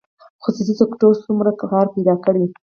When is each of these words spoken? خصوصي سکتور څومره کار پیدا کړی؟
خصوصي 0.43 0.73
سکتور 0.81 1.13
څومره 1.25 1.51
کار 1.63 1.85
پیدا 1.95 2.15
کړی؟ 2.25 2.45